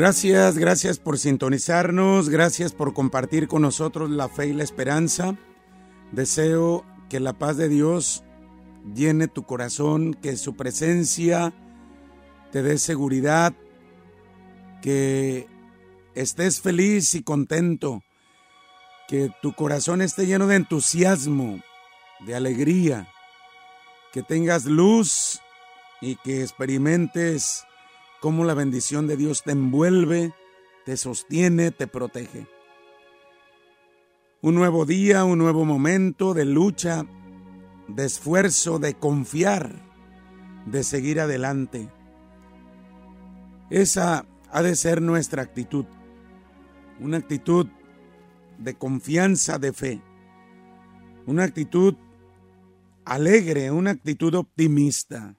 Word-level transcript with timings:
Gracias, 0.00 0.56
gracias 0.56 0.98
por 0.98 1.18
sintonizarnos, 1.18 2.30
gracias 2.30 2.72
por 2.72 2.94
compartir 2.94 3.48
con 3.48 3.60
nosotros 3.60 4.08
la 4.08 4.30
fe 4.30 4.46
y 4.46 4.54
la 4.54 4.64
esperanza. 4.64 5.36
Deseo 6.10 6.86
que 7.10 7.20
la 7.20 7.34
paz 7.34 7.58
de 7.58 7.68
Dios 7.68 8.24
llene 8.94 9.28
tu 9.28 9.42
corazón, 9.42 10.14
que 10.14 10.38
su 10.38 10.56
presencia 10.56 11.52
te 12.50 12.62
dé 12.62 12.78
seguridad, 12.78 13.52
que 14.80 15.46
estés 16.14 16.62
feliz 16.62 17.14
y 17.14 17.22
contento, 17.22 18.02
que 19.06 19.30
tu 19.42 19.52
corazón 19.52 20.00
esté 20.00 20.24
lleno 20.24 20.46
de 20.46 20.56
entusiasmo, 20.56 21.60
de 22.20 22.34
alegría, 22.34 23.06
que 24.14 24.22
tengas 24.22 24.64
luz 24.64 25.42
y 26.00 26.16
que 26.16 26.40
experimentes 26.40 27.66
cómo 28.20 28.44
la 28.44 28.54
bendición 28.54 29.06
de 29.06 29.16
Dios 29.16 29.42
te 29.42 29.52
envuelve, 29.52 30.32
te 30.84 30.96
sostiene, 30.96 31.70
te 31.70 31.86
protege. 31.86 32.46
Un 34.42 34.54
nuevo 34.54 34.86
día, 34.86 35.24
un 35.24 35.38
nuevo 35.38 35.64
momento 35.64 36.34
de 36.34 36.44
lucha, 36.44 37.04
de 37.88 38.04
esfuerzo, 38.04 38.78
de 38.78 38.94
confiar, 38.94 39.74
de 40.66 40.84
seguir 40.84 41.20
adelante. 41.20 41.90
Esa 43.70 44.26
ha 44.50 44.62
de 44.62 44.76
ser 44.76 45.02
nuestra 45.02 45.42
actitud, 45.42 45.86
una 47.00 47.18
actitud 47.18 47.66
de 48.58 48.74
confianza, 48.74 49.58
de 49.58 49.72
fe, 49.72 50.02
una 51.26 51.44
actitud 51.44 51.94
alegre, 53.04 53.70
una 53.70 53.90
actitud 53.90 54.34
optimista, 54.34 55.36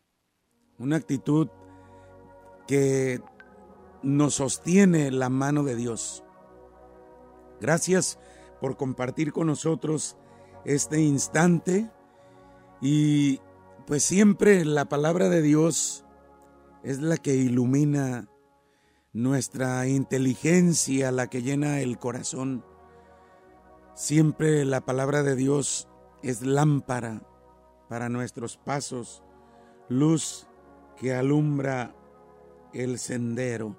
una 0.77 0.95
actitud 0.95 1.49
que 2.71 3.19
nos 4.01 4.35
sostiene 4.35 5.11
la 5.11 5.27
mano 5.27 5.63
de 5.63 5.75
Dios. 5.75 6.23
Gracias 7.59 8.17
por 8.61 8.77
compartir 8.77 9.33
con 9.33 9.47
nosotros 9.47 10.15
este 10.63 11.01
instante 11.01 11.91
y 12.79 13.41
pues 13.87 14.03
siempre 14.03 14.63
la 14.63 14.85
palabra 14.85 15.27
de 15.27 15.41
Dios 15.41 16.05
es 16.81 17.01
la 17.01 17.17
que 17.17 17.35
ilumina 17.35 18.29
nuestra 19.11 19.85
inteligencia, 19.89 21.11
la 21.11 21.27
que 21.27 21.41
llena 21.41 21.81
el 21.81 21.99
corazón. 21.99 22.63
Siempre 23.95 24.63
la 24.63 24.79
palabra 24.79 25.23
de 25.23 25.35
Dios 25.35 25.89
es 26.23 26.41
lámpara 26.41 27.21
para 27.89 28.07
nuestros 28.07 28.55
pasos, 28.55 29.25
luz 29.89 30.47
que 30.95 31.13
alumbra 31.13 31.97
el 32.73 32.99
sendero. 32.99 33.75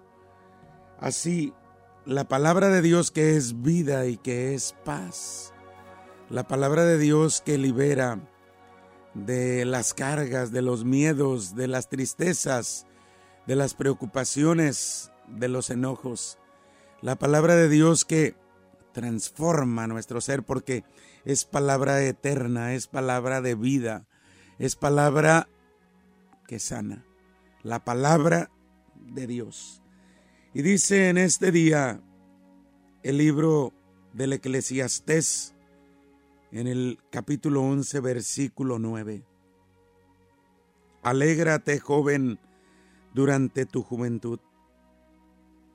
Así, 0.99 1.53
la 2.05 2.25
palabra 2.25 2.69
de 2.69 2.83
Dios 2.83 3.11
que 3.11 3.37
es 3.37 3.63
vida 3.63 4.07
y 4.07 4.17
que 4.17 4.55
es 4.55 4.75
paz. 4.85 5.53
La 6.29 6.47
palabra 6.47 6.85
de 6.85 6.99
Dios 6.99 7.43
que 7.43 7.59
libera 7.59 8.21
de 9.15 9.65
las 9.65 9.95
cargas, 9.95 10.53
de 10.53 10.63
los 10.63 10.85
miedos, 10.85 11.55
de 11.55 11.69
las 11.69 11.89
tristezas, 11.89 12.87
de 13.47 13.57
las 13.57 13.75
preocupaciones, 13.75 15.13
de 15.29 15.49
los 15.49 15.71
enojos. 15.71 16.39
La 17.01 17.17
palabra 17.17 17.57
de 17.57 17.69
Dios 17.69 18.05
que 18.05 18.35
transforma 18.93 19.87
nuestro 19.87 20.21
ser 20.21 20.43
porque 20.43 20.85
es 21.25 21.45
palabra 21.45 22.03
eterna, 22.03 22.75
es 22.75 22.87
palabra 22.87 23.41
de 23.41 23.55
vida, 23.55 24.07
es 24.59 24.77
palabra 24.77 25.49
que 26.47 26.59
sana. 26.59 27.05
La 27.63 27.85
palabra 27.85 28.51
de 29.09 29.27
Dios. 29.27 29.83
Y 30.55 30.63
dice 30.63 31.09
en 31.09 31.19
este 31.19 31.51
día 31.51 32.01
el 33.03 33.19
libro 33.19 33.73
del 34.13 34.35
Eclesiastés 34.35 35.55
en 36.53 36.67
el 36.67 36.99
capítulo 37.11 37.63
11 37.63 38.01
versículo 38.01 38.79
9. 38.79 39.25
Alégrate 41.03 41.81
joven 41.81 42.39
durante 43.15 43.67
tu 43.67 43.83
juventud. 43.83 44.39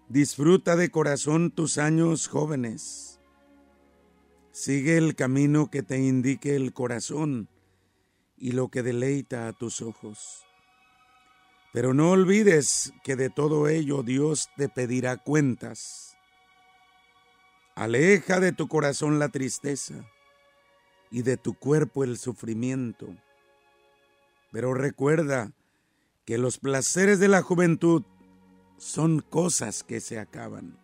Disfruta 0.08 0.76
de 0.76 0.90
corazón 0.90 1.52
tus 1.52 1.78
años 1.78 2.28
jóvenes. 2.28 3.20
Sigue 4.52 4.98
el 4.98 5.16
camino 5.16 5.70
que 5.70 5.84
te 5.84 6.00
indique 6.00 6.56
el 6.56 6.74
corazón 6.74 7.50
y 8.38 8.52
lo 8.52 8.70
que 8.70 8.84
deleita 8.84 9.48
a 9.48 9.54
tus 9.54 9.82
ojos. 9.82 10.47
Pero 11.78 11.94
no 11.94 12.10
olvides 12.10 12.92
que 13.04 13.16
de 13.16 13.30
todo 13.30 13.68
ello 13.68 14.02
Dios 14.02 14.50
te 14.58 14.68
pedirá 14.68 15.16
cuentas. 15.16 16.18
Aleja 17.76 18.40
de 18.40 18.52
tu 18.52 18.68
corazón 18.68 19.20
la 19.20 19.30
tristeza 19.30 19.94
y 21.12 21.22
de 21.22 21.38
tu 21.38 21.54
cuerpo 21.54 22.04
el 22.04 22.18
sufrimiento. 22.18 23.16
Pero 24.52 24.74
recuerda 24.74 25.52
que 26.26 26.40
los 26.40 26.58
placeres 26.58 27.20
de 27.20 27.28
la 27.28 27.44
juventud 27.44 28.02
son 28.80 29.20
cosas 29.20 29.84
que 29.84 30.02
se 30.02 30.18
acaban. 30.18 30.80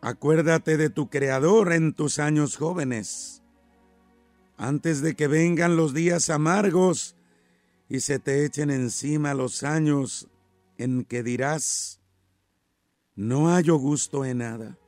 Acuérdate 0.00 0.76
de 0.76 0.90
tu 0.90 1.08
Creador 1.10 1.72
en 1.74 1.92
tus 1.92 2.18
años 2.18 2.56
jóvenes, 2.56 3.40
antes 4.56 5.00
de 5.00 5.14
que 5.14 5.28
vengan 5.28 5.76
los 5.76 5.94
días 5.94 6.28
amargos 6.28 7.14
y 7.90 8.00
se 8.00 8.20
te 8.20 8.44
echen 8.44 8.70
encima 8.70 9.34
los 9.34 9.64
años 9.64 10.28
en 10.78 11.04
que 11.04 11.24
dirás, 11.24 12.00
no 13.16 13.48
hallo 13.48 13.76
gusto 13.78 14.24
en 14.24 14.38
nada. 14.38 14.78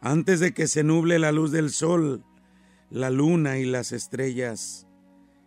Antes 0.00 0.40
de 0.40 0.52
que 0.52 0.66
se 0.66 0.82
nuble 0.82 1.20
la 1.20 1.30
luz 1.30 1.52
del 1.52 1.70
sol, 1.70 2.24
la 2.90 3.10
luna 3.10 3.58
y 3.58 3.64
las 3.64 3.92
estrellas, 3.92 4.88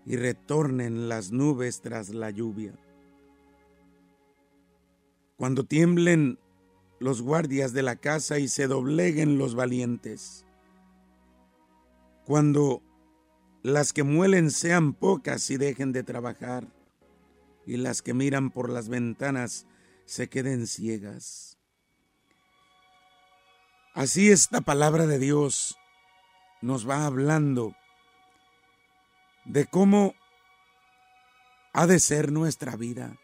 y 0.06 0.16
retornen 0.16 1.09
las 1.09 1.34
nubes 1.34 1.81
tras 1.81 2.09
la 2.09 2.29
lluvia. 2.29 2.73
Cuando 5.35 5.66
tiemblen 5.66 6.40
los 7.00 7.22
guardias 7.22 7.73
de 7.73 7.84
la 7.84 7.97
casa 7.97 8.40
y 8.40 8.47
se 8.47 8.67
dobleguen 8.67 9.38
los 9.38 9.53
valientes. 9.53 10.46
Cuando 12.25 12.81
las 13.65 13.93
que 13.93 14.03
muelen 14.03 14.51
sean 14.51 14.93
pocas 14.93 15.49
y 15.49 15.57
dejen 15.57 15.91
de 15.91 16.03
trabajar, 16.03 16.67
y 17.65 17.77
las 17.77 18.03
que 18.03 18.13
miran 18.13 18.51
por 18.51 18.69
las 18.69 18.89
ventanas 18.89 19.65
se 20.05 20.29
queden 20.29 20.67
ciegas. 20.67 21.57
Así 23.95 24.29
esta 24.29 24.61
palabra 24.61 25.07
de 25.07 25.17
Dios 25.17 25.79
nos 26.61 26.87
va 26.87 27.07
hablando 27.07 27.75
de 29.45 29.65
cómo 29.65 30.13
ha 31.73 31.87
de 31.87 31.99
ser 31.99 32.31
nuestra 32.31 32.75
vida. 32.75 33.17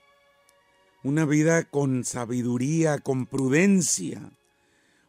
Una 1.03 1.23
vida 1.25 1.65
con 1.65 2.03
sabiduría, 2.03 2.97
con 2.97 3.27
prudencia, 3.27 4.31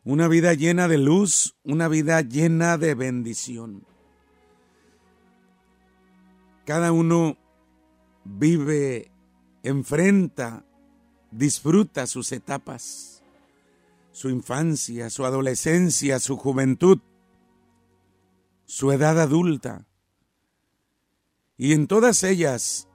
una 0.05 0.29
vida 0.29 0.53
llena 0.53 0.89
de 0.89 0.99
luz, 0.99 1.57
una 1.65 1.89
vida 1.89 2.21
llena 2.21 2.77
de 2.77 2.95
bendición. 2.95 3.87
Cada 6.65 6.93
uno 6.93 7.37
vive, 8.25 9.11
enfrenta, 9.63 10.65
disfruta 11.31 12.07
sus 12.07 12.31
etapas, 12.33 13.23
su 14.13 14.29
infancia, 14.29 15.11
su 15.11 15.25
adolescencia, 15.25 16.21
su 16.21 16.37
juventud, 16.37 17.01
su 18.65 18.93
edad 18.93 19.21
adulta. 19.21 19.87
Y 21.57 21.73
en 21.73 21.87
todas 21.87 22.23
ellas 22.23 22.89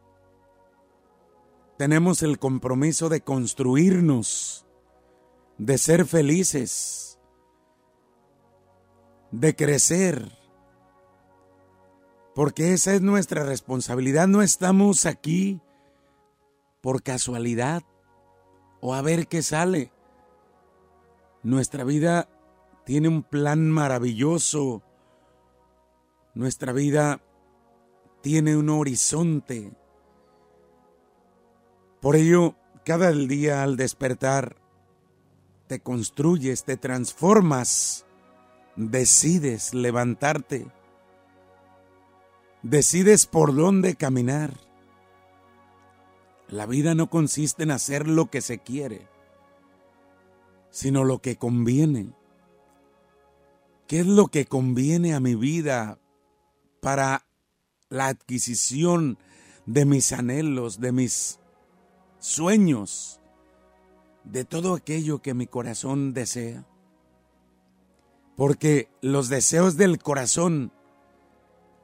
tenemos 1.77 2.23
el 2.23 2.39
compromiso 2.39 3.09
de 3.09 3.21
construirnos, 3.21 4.65
de 5.57 5.77
ser 5.77 6.05
felices, 6.05 7.19
de 9.31 9.55
crecer, 9.55 10.36
porque 12.37 12.73
esa 12.73 12.93
es 12.93 13.01
nuestra 13.01 13.43
responsabilidad. 13.45 14.27
No 14.27 14.43
estamos 14.43 15.07
aquí 15.07 15.59
por 16.81 17.01
casualidad 17.01 17.81
o 18.79 18.93
a 18.93 19.01
ver 19.01 19.27
qué 19.27 19.41
sale. 19.41 19.91
Nuestra 21.41 21.83
vida 21.83 22.29
tiene 22.85 23.07
un 23.07 23.23
plan 23.23 23.71
maravilloso. 23.71 24.83
Nuestra 26.35 26.73
vida 26.73 27.21
tiene 28.21 28.55
un 28.55 28.69
horizonte. 28.69 29.71
Por 32.01 32.15
ello, 32.15 32.53
cada 32.85 33.11
día 33.13 33.63
al 33.63 33.77
despertar, 33.77 34.57
te 35.65 35.79
construyes, 35.79 36.65
te 36.65 36.77
transformas, 36.77 38.05
decides 38.75 39.73
levantarte 39.73 40.76
decides 42.63 43.25
por 43.25 43.55
dónde 43.55 43.95
caminar. 43.95 44.53
La 46.49 46.65
vida 46.65 46.95
no 46.95 47.09
consiste 47.09 47.63
en 47.63 47.71
hacer 47.71 48.07
lo 48.07 48.29
que 48.29 48.41
se 48.41 48.59
quiere, 48.59 49.07
sino 50.69 51.03
lo 51.03 51.19
que 51.19 51.37
conviene. 51.37 52.13
¿Qué 53.87 54.01
es 54.01 54.07
lo 54.07 54.27
que 54.27 54.45
conviene 54.45 55.13
a 55.13 55.19
mi 55.19 55.35
vida 55.35 55.99
para 56.81 57.25
la 57.89 58.07
adquisición 58.07 59.17
de 59.65 59.85
mis 59.85 60.11
anhelos, 60.11 60.79
de 60.79 60.91
mis 60.91 61.39
sueños, 62.19 63.21
de 64.23 64.45
todo 64.45 64.73
aquello 64.73 65.21
que 65.21 65.33
mi 65.33 65.47
corazón 65.47 66.13
desea? 66.13 66.65
Porque 68.35 68.89
los 69.01 69.29
deseos 69.29 69.77
del 69.77 69.99
corazón 69.99 70.71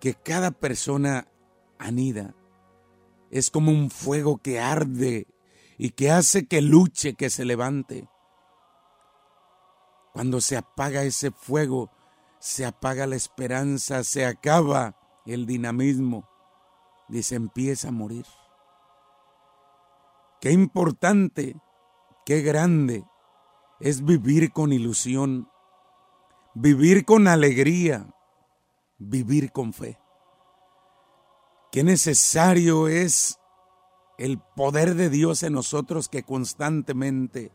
que 0.04 0.16
cada 0.16 0.52
persona 0.52 1.30
anida 1.80 2.36
es 3.32 3.50
como 3.50 3.72
un 3.72 3.90
fuego 3.90 4.38
que 4.38 4.60
arde 4.60 5.28
y 5.78 5.92
que 5.92 6.12
hace 6.12 6.46
que 6.46 6.62
luche, 6.62 7.14
que 7.14 7.30
se 7.30 7.46
levante. 7.46 8.10
Cuando 10.12 10.42
se 10.42 10.58
apaga 10.58 11.04
ese 11.04 11.32
fuego, 11.32 11.90
se 12.40 12.66
apaga 12.66 13.08
la 13.08 13.16
esperanza, 13.16 14.04
se 14.04 14.26
acaba 14.26 14.98
el 15.26 15.46
dinamismo 15.46 16.28
y 17.08 17.24
se 17.24 17.36
empieza 17.36 17.88
a 17.88 17.94
morir. 17.94 18.26
Qué 20.42 20.52
importante, 20.52 21.56
qué 22.26 22.42
grande 22.42 23.06
es 23.80 24.04
vivir 24.04 24.52
con 24.52 24.74
ilusión, 24.74 25.50
vivir 26.56 27.06
con 27.06 27.30
alegría, 27.30 28.13
vivir 29.04 29.52
con 29.52 29.74
fe 29.74 29.98
qué 31.74 31.84
necesario 31.84 32.88
es 32.88 33.40
el 34.20 34.38
poder 34.38 34.94
de 34.94 35.10
Dios 35.10 35.42
en 35.42 35.54
nosotros 35.54 36.08
que 36.08 36.22
constantemente, 36.22 37.52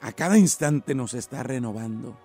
a 0.00 0.10
cada 0.10 0.36
instante 0.36 0.96
nos 0.96 1.14
está 1.14 1.44
renovando. 1.44 2.18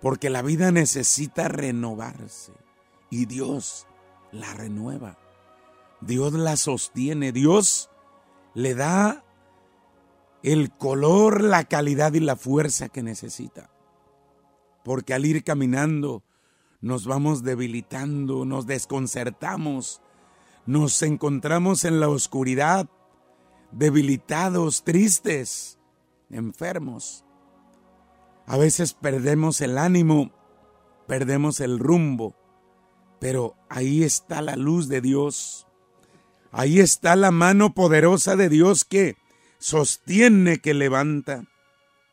Porque 0.00 0.30
la 0.30 0.42
vida 0.42 0.72
necesita 0.72 1.46
renovarse 1.46 2.54
y 3.08 3.26
Dios 3.26 3.86
la 4.32 4.52
renueva. 4.52 5.16
Dios 6.00 6.32
la 6.32 6.56
sostiene, 6.56 7.30
Dios 7.30 7.88
le 8.52 8.74
da 8.74 9.24
el 10.42 10.72
color, 10.72 11.40
la 11.40 11.64
calidad 11.64 12.14
y 12.14 12.20
la 12.20 12.34
fuerza 12.34 12.88
que 12.88 13.04
necesita. 13.04 13.70
Porque 14.82 15.14
al 15.14 15.24
ir 15.24 15.44
caminando 15.44 16.24
nos 16.86 17.04
vamos 17.04 17.42
debilitando, 17.42 18.44
nos 18.44 18.66
desconcertamos, 18.68 20.00
nos 20.66 21.02
encontramos 21.02 21.84
en 21.84 21.98
la 21.98 22.08
oscuridad, 22.08 22.88
debilitados, 23.72 24.84
tristes, 24.84 25.80
enfermos. 26.30 27.24
A 28.46 28.56
veces 28.56 28.94
perdemos 28.94 29.60
el 29.62 29.78
ánimo, 29.78 30.30
perdemos 31.08 31.58
el 31.58 31.80
rumbo, 31.80 32.36
pero 33.18 33.56
ahí 33.68 34.04
está 34.04 34.40
la 34.40 34.54
luz 34.54 34.86
de 34.86 35.00
Dios. 35.00 35.66
Ahí 36.52 36.78
está 36.78 37.16
la 37.16 37.32
mano 37.32 37.74
poderosa 37.74 38.36
de 38.36 38.48
Dios 38.48 38.84
que 38.84 39.16
sostiene, 39.58 40.58
que 40.58 40.72
levanta, 40.72 41.46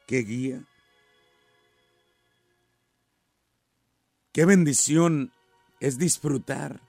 que 0.07 0.23
guía. 0.23 0.65
Qué 4.33 4.45
bendición 4.45 5.31
es 5.80 6.00
disfrutar 6.00 6.81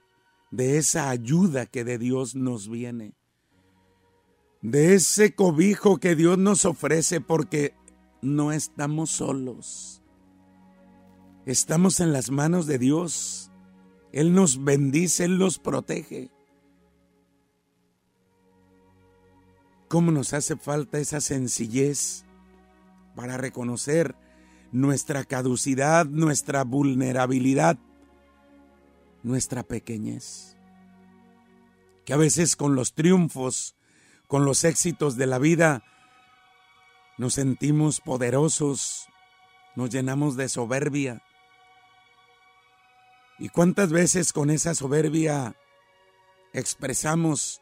de 0.50 0.79
esa 0.79 1.11
ayuda 1.11 1.67
que 1.67 1.85
de 1.85 1.99
Dios 1.99 2.35
nos 2.35 2.70
viene, 2.70 3.12
de 4.62 4.94
ese 4.94 5.35
cobijo 5.35 5.99
que 5.99 6.17
Dios 6.17 6.38
nos 6.38 6.64
ofrece 6.64 7.20
porque 7.20 7.75
no 8.23 8.50
estamos 8.50 9.11
solos. 9.11 10.02
Estamos 11.44 12.00
en 12.00 12.14
las 12.14 12.31
manos 12.31 12.67
de 12.67 12.79
Dios. 12.79 13.50
Él 14.11 14.32
nos 14.32 14.64
bendice, 14.64 15.26
Él 15.26 15.37
nos 15.37 15.58
protege. 15.58 16.31
¿Cómo 19.88 20.12
nos 20.12 20.32
hace 20.32 20.56
falta 20.56 20.99
esa 20.99 21.20
sencillez 21.20 22.25
para 23.14 23.37
reconocer 23.37 24.17
nuestra 24.75 25.23
caducidad, 25.23 26.05
nuestra 26.05 26.65
vulnerabilidad, 26.65 27.79
nuestra 29.23 29.62
pequeñez. 29.62 30.56
Que 32.05 32.12
a 32.12 32.17
veces 32.17 32.56
con 32.56 32.75
los 32.75 32.93
triunfos, 32.93 33.76
con 34.26 34.44
los 34.44 34.65
éxitos 34.65 35.15
de 35.17 35.29
la 35.29 35.38
vida, 35.38 35.85
nos 37.19 37.35
sentimos 37.35 38.00
poderosos, 38.00 39.06
nos 39.76 39.91
llenamos 39.91 40.37
de 40.37 40.49
soberbia. 40.49 41.23
¿Y 43.38 43.50
cuántas 43.50 43.93
veces 43.93 44.32
con 44.32 44.50
esa 44.50 44.75
soberbia 44.75 45.55
expresamos, 46.53 47.61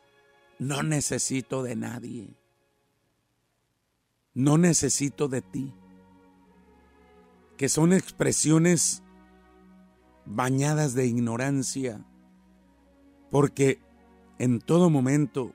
no 0.59 0.83
necesito 0.83 1.63
de 1.63 1.77
nadie, 1.77 2.39
no 4.33 4.57
necesito 4.57 5.29
de 5.29 5.43
ti? 5.43 5.75
Que 7.63 7.69
son 7.69 7.93
expresiones 7.93 9.05
bañadas 10.25 10.95
de 10.95 11.07
ignorancia, 11.07 12.05
porque 13.31 13.81
en 14.41 14.59
todo 14.59 14.91
momento 14.91 15.53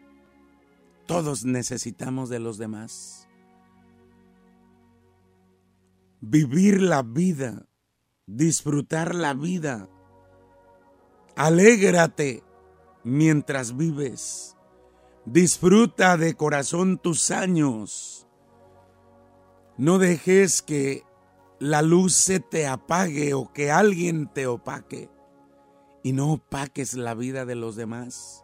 todos 1.06 1.44
necesitamos 1.44 2.30
de 2.30 2.40
los 2.40 2.58
demás. 2.58 3.28
Vivir 6.22 6.82
la 6.82 7.04
vida, 7.04 7.68
disfrutar 8.26 9.14
la 9.14 9.34
vida, 9.34 9.90
alégrate 11.36 12.42
mientras 13.04 13.76
vives, 13.76 14.56
disfruta 15.26 16.16
de 16.16 16.36
corazón 16.36 17.00
tus 17.00 17.32
años. 17.32 18.30
No 19.76 19.98
dejes 19.98 20.62
que 20.62 21.06
la 21.60 21.82
luz 21.82 22.14
se 22.14 22.40
te 22.40 22.68
apague 22.68 23.34
o 23.34 23.52
que 23.52 23.72
alguien 23.72 24.28
te 24.28 24.48
opaque 24.48 25.10
y 26.04 26.14
no 26.14 26.34
opaques 26.34 26.94
la 26.94 27.14
vida 27.14 27.46
de 27.46 27.56
los 27.56 27.76
demás. 27.76 28.44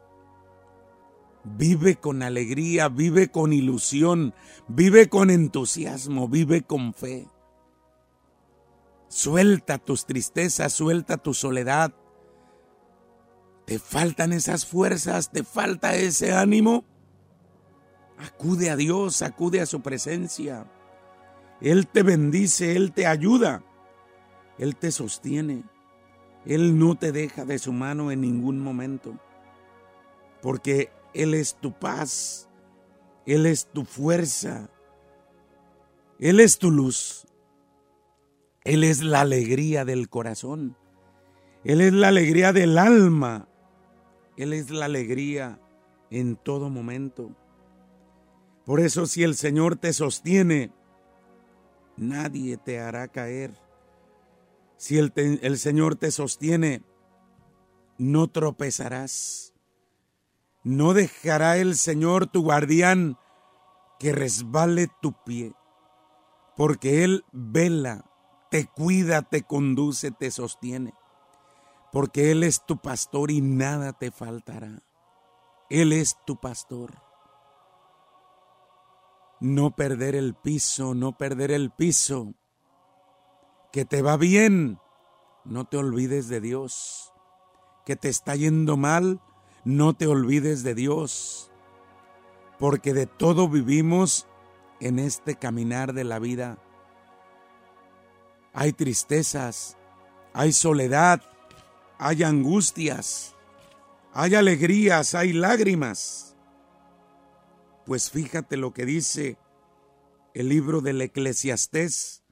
Vive 1.44 1.98
con 1.98 2.24
alegría, 2.24 2.90
vive 2.90 3.30
con 3.30 3.54
ilusión, 3.54 4.34
vive 4.68 5.10
con 5.10 5.30
entusiasmo, 5.30 6.28
vive 6.28 6.64
con 6.64 6.94
fe. 6.94 7.28
Suelta 9.10 9.78
tus 9.78 10.06
tristezas, 10.06 10.74
suelta 10.74 11.18
tu 11.18 11.34
soledad. 11.34 11.94
¿Te 13.66 13.78
faltan 13.78 14.34
esas 14.34 14.66
fuerzas? 14.66 15.32
¿Te 15.32 15.44
falta 15.44 15.96
ese 15.96 16.34
ánimo? 16.34 16.86
Acude 18.18 18.70
a 18.70 18.76
Dios, 18.76 19.22
acude 19.22 19.62
a 19.62 19.66
su 19.66 19.82
presencia. 19.82 20.66
Él 21.64 21.88
te 21.88 22.04
bendice, 22.04 22.76
Él 22.76 22.92
te 22.92 23.08
ayuda, 23.08 23.64
Él 24.58 24.76
te 24.76 24.92
sostiene, 24.92 25.64
Él 26.46 26.78
no 26.78 26.96
te 26.96 27.14
deja 27.14 27.46
de 27.46 27.58
su 27.58 27.72
mano 27.72 28.12
en 28.12 28.20
ningún 28.20 28.60
momento, 28.60 29.18
porque 30.42 30.92
Él 31.14 31.34
es 31.34 31.56
tu 31.56 31.72
paz, 31.72 32.50
Él 33.26 33.46
es 33.46 33.68
tu 33.68 33.86
fuerza, 33.86 34.70
Él 36.20 36.42
es 36.42 36.60
tu 36.60 36.70
luz, 36.70 37.26
Él 38.66 38.84
es 38.84 39.02
la 39.02 39.22
alegría 39.22 39.86
del 39.86 40.10
corazón, 40.10 40.76
Él 41.64 41.80
es 41.80 41.94
la 41.94 42.10
alegría 42.10 42.52
del 42.52 42.78
alma, 42.78 43.48
Él 44.36 44.52
es 44.52 44.70
la 44.70 44.84
alegría 44.84 45.62
en 46.12 46.36
todo 46.36 46.70
momento. 46.70 47.32
Por 48.66 48.82
eso 48.82 49.06
si 49.06 49.24
el 49.24 49.36
Señor 49.36 49.78
te 49.78 49.94
sostiene, 49.94 50.74
nadie 51.98 52.58
te 52.58 52.80
hará 52.80 53.08
caer. 53.08 53.54
Si 54.78 54.98
el, 54.98 55.14
el, 55.16 55.58
Señor 55.58 55.96
te 55.96 56.12
sostiene, 56.12 56.84
no 57.98 58.28
tropezarás. 58.28 59.54
No 60.64 60.94
dejará 60.94 61.58
el 61.58 61.76
Señor 61.76 62.28
tu 62.28 62.44
guardián 62.44 63.18
que 64.00 64.12
resbale 64.14 64.88
tu 65.02 65.14
pie, 65.24 65.54
porque 66.56 67.04
Él 67.04 67.26
vela, 67.32 68.06
te 68.50 68.66
cuida, 68.68 69.22
te 69.22 69.44
conduce, 69.44 70.12
te 70.12 70.32
sostiene, 70.32 70.94
porque 71.92 72.32
Él 72.32 72.44
es 72.44 72.66
tu 72.66 72.78
pastor 72.78 73.30
y 73.30 73.42
nada 73.42 73.94
te 73.94 74.12
faltará. 74.12 74.84
Él 75.70 75.94
es 75.94 76.18
tu 76.26 76.40
pastor 76.40 77.13
no 79.44 79.76
perder 79.76 80.16
el 80.16 80.34
piso, 80.34 80.96
no 80.96 81.18
perder 81.18 81.52
el 81.52 81.70
piso. 81.70 82.34
Que 83.72 83.86
te 83.86 84.02
va 84.02 84.18
bien, 84.18 84.80
no 85.44 85.66
te 85.66 85.78
olvides 85.78 86.30
de 86.30 86.42
Dios. 86.42 87.12
Que 87.86 87.96
te 87.96 88.10
está 88.10 88.36
yendo 88.36 88.78
mal, 88.78 89.20
no 89.66 89.94
te 89.96 90.08
olvides 90.08 90.64
de 90.64 90.76
Dios. 90.76 91.52
porque 92.60 92.94
de 92.94 93.08
todo 93.08 93.50
vivimos 93.50 94.26
en 94.80 94.98
este 95.00 95.36
caminar 95.36 95.92
de 95.92 96.06
la 96.06 96.18
vida. 96.20 96.58
Hay 98.54 98.72
tristezas, 98.72 99.78
hay 100.34 100.54
soledad, 100.54 101.22
hay 101.98 102.24
angustias, 102.24 103.36
hay 104.14 104.36
alegrías, 104.36 105.14
hay 105.14 105.34
lágrimas. 105.34 106.33
Pues 107.86 108.10
fíjate 108.10 108.56
lo 108.56 108.72
que 108.72 108.86
dice 108.86 109.38
el 110.34 110.48
libro 110.48 110.80
del 110.80 111.02
Eclesiastés, 111.02 112.24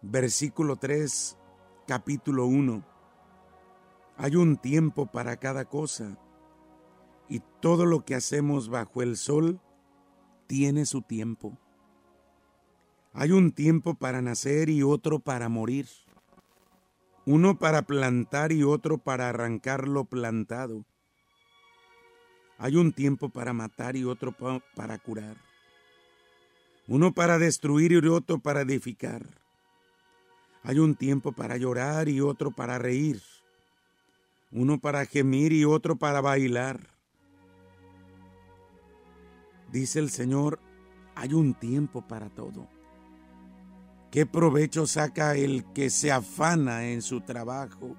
versículo 0.00 0.76
3, 0.76 1.36
capítulo 1.86 2.46
1. 2.46 2.82
Hay 4.16 4.36
un 4.36 4.56
tiempo 4.56 5.04
para 5.04 5.36
cada 5.36 5.66
cosa 5.66 6.16
y 7.28 7.42
todo 7.60 7.84
lo 7.84 8.06
que 8.06 8.14
hacemos 8.14 8.70
bajo 8.70 9.02
el 9.02 9.18
sol 9.18 9.60
tiene 10.46 10.86
su 10.86 11.02
tiempo. 11.02 11.58
Hay 13.12 13.32
un 13.32 13.52
tiempo 13.52 13.94
para 13.94 14.22
nacer 14.22 14.70
y 14.70 14.82
otro 14.82 15.18
para 15.18 15.50
morir. 15.50 15.86
Uno 17.26 17.58
para 17.58 17.82
plantar 17.82 18.52
y 18.52 18.62
otro 18.62 18.96
para 18.96 19.28
arrancar 19.28 19.86
lo 19.86 20.06
plantado. 20.06 20.86
Hay 22.58 22.76
un 22.76 22.92
tiempo 22.92 23.28
para 23.28 23.52
matar 23.52 23.96
y 23.96 24.04
otro 24.04 24.34
para 24.74 24.98
curar 24.98 25.36
uno 26.88 27.12
para 27.12 27.38
destruir 27.38 27.92
y 27.92 28.06
otro 28.08 28.38
para 28.38 28.62
edificar. 28.62 29.22
Hay 30.64 30.78
un 30.78 30.94
tiempo 30.94 31.32
para 31.32 31.56
llorar 31.56 32.08
y 32.08 32.20
otro 32.20 32.50
para 32.50 32.78
reír, 32.78 33.22
uno 34.50 34.78
para 34.78 35.06
gemir 35.06 35.52
y 35.52 35.64
otro 35.64 35.96
para 35.96 36.20
bailar. 36.20 36.88
Dice 39.70 39.98
el 39.98 40.10
Señor, 40.10 40.60
hay 41.14 41.34
un 41.34 41.54
tiempo 41.54 42.06
para 42.06 42.28
todo. 42.28 42.68
¿Qué 44.10 44.26
provecho 44.26 44.86
saca 44.86 45.34
el 45.34 45.64
que 45.72 45.88
se 45.88 46.12
afana 46.12 46.90
en 46.90 47.00
su 47.00 47.22
trabajo? 47.22 47.96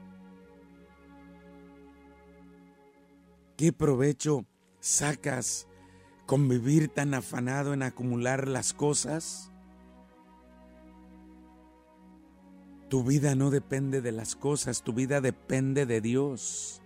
¿Qué 3.57 3.72
provecho 3.72 4.45
sacas 4.79 5.67
convivir 6.25 6.89
tan 6.89 7.13
afanado 7.13 7.74
en 7.74 7.83
acumular 7.83 8.48
las 8.48 8.74
cosas? 8.74 9.51
Tu 12.89 13.03
vida 13.03 13.36
no 13.36 13.51
depende 13.51 14.01
de 14.01 14.12
las 14.12 14.36
cosas, 14.36 14.81
tu 14.83 14.93
vida 14.93 15.22
depende 15.22 15.86
de 15.86 16.01
Dios. 16.01 16.81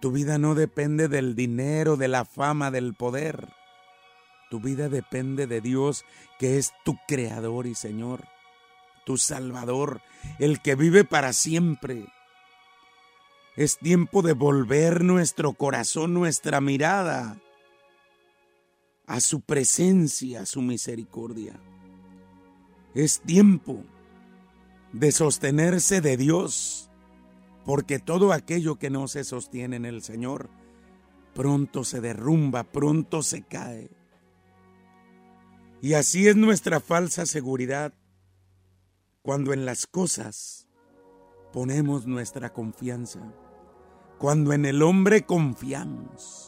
Tu 0.00 0.12
vida 0.12 0.38
no 0.38 0.54
depende 0.54 1.08
del 1.08 1.34
dinero, 1.34 1.96
de 1.96 2.08
la 2.08 2.24
fama, 2.24 2.70
del 2.70 2.94
poder. 2.94 3.48
Tu 4.50 4.60
vida 4.60 4.88
depende 4.88 5.48
de 5.48 5.60
Dios, 5.60 6.04
que 6.38 6.58
es 6.58 6.72
tu 6.84 6.96
creador 7.08 7.66
y 7.66 7.74
Señor, 7.74 8.24
tu 9.04 9.16
Salvador, 9.16 10.00
el 10.38 10.60
que 10.60 10.76
vive 10.76 11.04
para 11.04 11.32
siempre. 11.32 12.06
Es 13.56 13.78
tiempo 13.78 14.20
de 14.20 14.34
volver 14.34 15.02
nuestro 15.02 15.54
corazón, 15.54 16.12
nuestra 16.12 16.60
mirada 16.60 17.40
a 19.06 19.20
su 19.20 19.40
presencia, 19.40 20.42
a 20.42 20.46
su 20.46 20.60
misericordia. 20.60 21.58
Es 22.94 23.20
tiempo 23.20 23.82
de 24.92 25.10
sostenerse 25.10 26.02
de 26.02 26.18
Dios, 26.18 26.90
porque 27.64 27.98
todo 27.98 28.32
aquello 28.32 28.78
que 28.78 28.90
no 28.90 29.08
se 29.08 29.24
sostiene 29.24 29.76
en 29.76 29.86
el 29.86 30.02
Señor, 30.02 30.50
pronto 31.34 31.82
se 31.82 32.02
derrumba, 32.02 32.64
pronto 32.64 33.22
se 33.22 33.42
cae. 33.42 33.90
Y 35.80 35.94
así 35.94 36.28
es 36.28 36.36
nuestra 36.36 36.80
falsa 36.80 37.24
seguridad 37.24 37.94
cuando 39.22 39.52
en 39.52 39.64
las 39.64 39.86
cosas 39.86 40.66
ponemos 41.52 42.06
nuestra 42.06 42.52
confianza, 42.52 43.32
cuando 44.18 44.52
en 44.52 44.64
el 44.64 44.82
hombre 44.82 45.24
confiamos 45.26 46.46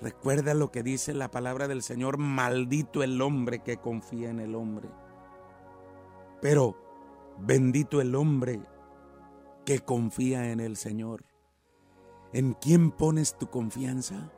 Recuerda 0.00 0.54
lo 0.54 0.70
que 0.70 0.82
dice 0.82 1.12
la 1.12 1.30
palabra 1.30 1.66
del 1.66 1.82
Señor, 1.82 2.18
maldito 2.18 3.02
el 3.02 3.20
hombre 3.20 3.60
que 3.60 3.78
confía 3.78 4.30
en 4.30 4.38
el 4.38 4.54
hombre. 4.54 4.88
Pero 6.40 6.76
bendito 7.40 8.00
el 8.00 8.14
hombre 8.14 8.60
que 9.64 9.80
confía 9.80 10.52
en 10.52 10.60
el 10.60 10.76
Señor. 10.76 11.24
¿En 12.32 12.52
quién 12.54 12.92
pones 12.92 13.36
tu 13.36 13.48
confianza? 13.48 14.30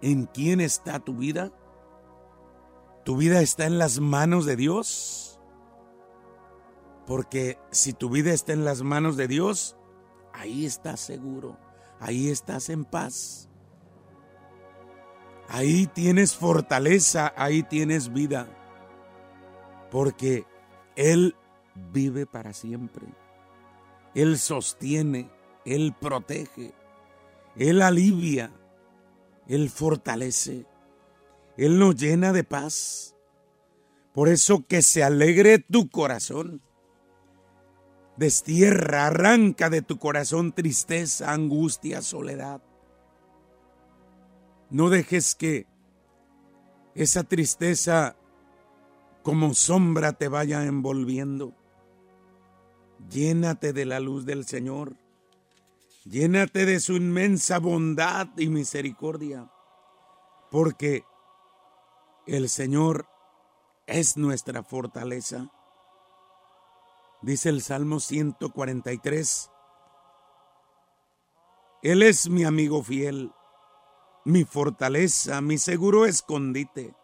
¿En 0.00 0.24
quién 0.24 0.60
está 0.60 1.00
tu 1.00 1.14
vida? 1.14 1.52
¿Tu 3.04 3.16
vida 3.16 3.42
está 3.42 3.66
en 3.66 3.78
las 3.78 4.00
manos 4.00 4.46
de 4.46 4.56
Dios? 4.56 5.40
Porque 7.06 7.58
si 7.70 7.92
tu 7.92 8.08
vida 8.08 8.32
está 8.32 8.54
en 8.54 8.64
las 8.64 8.82
manos 8.82 9.16
de 9.16 9.28
Dios, 9.28 9.77
ahí 10.38 10.64
estás 10.64 11.00
seguro, 11.00 11.58
ahí 12.00 12.30
estás 12.30 12.68
en 12.68 12.84
paz. 12.84 13.48
Ahí 15.48 15.86
tienes 15.86 16.34
fortaleza, 16.34 17.32
ahí 17.36 17.62
tienes 17.62 18.12
vida, 18.12 18.46
porque 19.90 20.44
Él 20.94 21.34
vive 21.92 22.26
para 22.26 22.52
siempre. 22.52 23.06
Él 24.14 24.38
sostiene, 24.38 25.30
Él 25.64 25.94
protege, 25.98 26.74
Él 27.56 27.80
alivia, 27.80 28.52
Él 29.46 29.70
fortalece, 29.70 30.66
Él 31.56 31.78
nos 31.78 31.96
llena 31.96 32.34
de 32.34 32.44
paz. 32.44 33.14
Por 34.12 34.28
eso 34.28 34.66
que 34.66 34.82
se 34.82 35.02
alegre 35.02 35.58
tu 35.58 35.88
corazón. 35.88 36.60
Destierra, 38.18 39.06
arranca 39.06 39.70
de 39.70 39.80
tu 39.80 39.98
corazón 39.98 40.50
tristeza, 40.52 41.32
angustia, 41.32 42.02
soledad. 42.02 42.60
No 44.70 44.90
dejes 44.90 45.36
que 45.36 45.66
esa 46.96 47.22
tristeza 47.22 48.16
como 49.22 49.54
sombra 49.54 50.14
te 50.14 50.26
vaya 50.26 50.64
envolviendo. 50.64 51.54
Llénate 53.08 53.72
de 53.72 53.84
la 53.84 54.00
luz 54.00 54.26
del 54.26 54.44
Señor. 54.44 54.96
Llénate 56.04 56.66
de 56.66 56.80
su 56.80 56.96
inmensa 56.96 57.60
bondad 57.60 58.26
y 58.36 58.48
misericordia. 58.48 59.48
Porque 60.50 61.04
el 62.26 62.48
Señor 62.48 63.06
es 63.86 64.16
nuestra 64.16 64.64
fortaleza. 64.64 65.52
Dice 67.22 67.48
el 67.48 67.62
Salmo 67.62 68.00
143. 68.00 69.50
Él 71.82 72.02
es 72.02 72.28
mi 72.28 72.44
amigo 72.44 72.82
fiel 72.82 73.32
mi 74.28 74.44
fortaleza, 74.44 75.40
mi 75.40 75.56
seguro 75.56 76.04
escondite, 76.04 76.94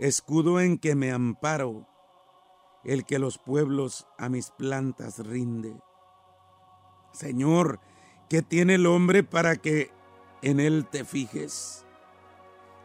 escudo 0.00 0.60
en 0.60 0.76
que 0.76 0.96
me 0.96 1.12
amparo, 1.12 1.86
el 2.82 3.04
que 3.04 3.20
los 3.20 3.38
pueblos 3.38 4.08
a 4.18 4.28
mis 4.28 4.50
plantas 4.50 5.20
rinde. 5.24 5.80
Señor, 7.12 7.78
¿qué 8.28 8.42
tiene 8.42 8.74
el 8.74 8.86
hombre 8.86 9.22
para 9.22 9.54
que 9.54 9.92
en 10.42 10.58
él 10.58 10.84
te 10.90 11.04
fijes? 11.04 11.86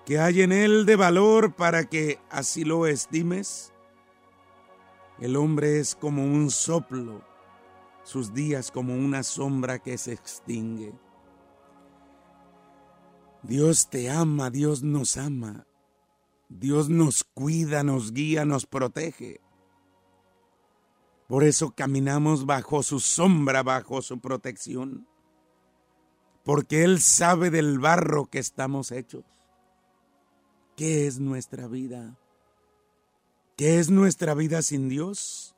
¿Qué 0.06 0.20
hay 0.20 0.44
en 0.44 0.52
él 0.52 0.86
de 0.86 0.96
valor 0.96 1.56
para 1.56 1.86
que 1.86 2.20
así 2.30 2.64
lo 2.64 2.86
estimes? 2.86 3.71
El 5.22 5.36
hombre 5.36 5.80
es 5.80 5.94
como 5.96 6.24
un 6.24 6.50
soplo, 6.50 7.22
sus 8.04 8.34
días 8.34 8.72
como 8.72 8.96
una 8.96 9.22
sombra 9.22 9.78
que 9.78 10.00
se 10.00 10.14
extingue. 10.14 10.96
Dios 13.44 13.88
te 13.92 14.10
ama, 14.10 14.50
Dios 14.50 14.82
nos 14.82 15.18
ama. 15.18 15.68
Dios 16.50 16.90
nos 16.90 17.24
cuida, 17.24 17.84
nos 17.84 18.14
guía, 18.14 18.46
nos 18.46 18.66
protege. 18.66 19.40
Por 21.28 21.44
eso 21.44 21.70
caminamos 21.70 22.48
bajo 22.48 22.82
su 22.82 23.00
sombra, 23.00 23.62
bajo 23.62 24.02
su 24.02 24.20
protección. 24.20 25.08
Porque 26.44 26.84
Él 26.84 27.00
sabe 27.00 27.52
del 27.52 27.78
barro 27.78 28.26
que 28.26 28.40
estamos 28.40 28.92
hechos. 28.92 29.24
¿Qué 30.76 31.06
es 31.06 31.20
nuestra 31.20 31.68
vida? 31.68 32.18
¿Qué 33.62 33.78
es 33.78 33.92
nuestra 33.92 34.34
vida 34.34 34.64
sin 34.64 34.90
Dios? 34.90 35.56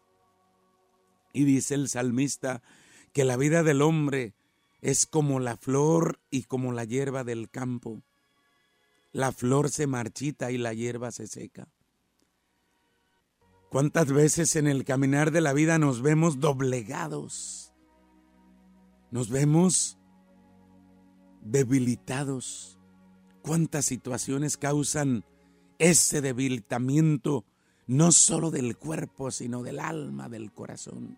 Y 1.32 1.46
dice 1.46 1.74
el 1.74 1.88
salmista 1.88 2.62
que 3.14 3.24
la 3.24 3.38
vida 3.38 3.64
del 3.64 3.82
hombre 3.82 4.34
es 4.82 5.06
como 5.06 5.40
la 5.40 5.56
flor 5.56 6.20
y 6.30 6.44
como 6.44 6.74
la 6.74 6.84
hierba 6.84 7.24
del 7.24 7.50
campo. 7.50 8.04
La 9.14 9.32
flor 9.32 9.70
se 9.70 9.88
marchita 9.88 10.52
y 10.52 10.58
la 10.58 10.74
hierba 10.74 11.14
se 11.14 11.28
seca. 11.28 11.70
¿Cuántas 13.70 14.12
veces 14.12 14.58
en 14.58 14.68
el 14.68 14.84
caminar 14.84 15.32
de 15.32 15.40
la 15.40 15.54
vida 15.54 15.80
nos 15.80 16.02
vemos 16.02 16.42
doblegados? 16.42 17.72
Nos 19.12 19.30
vemos 19.30 19.98
debilitados, 21.40 22.78
cuántas 23.44 23.86
situaciones 23.86 24.58
causan 24.58 25.24
ese 25.80 26.20
debilitamiento, 26.20 27.46
no 27.88 28.12
solo 28.12 28.52
del 28.52 28.78
cuerpo, 28.78 29.32
sino 29.32 29.64
del 29.64 29.80
alma, 29.80 30.30
del 30.30 30.52
corazón 30.52 31.18